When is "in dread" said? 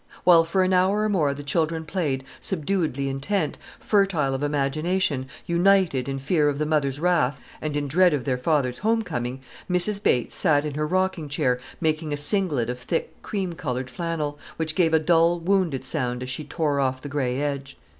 7.77-8.11